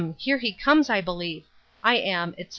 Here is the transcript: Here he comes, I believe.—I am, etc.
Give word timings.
Here 0.17 0.39
he 0.39 0.51
comes, 0.51 0.89
I 0.89 0.99
believe.—I 1.01 1.95
am, 1.97 2.29
etc. 2.31 2.49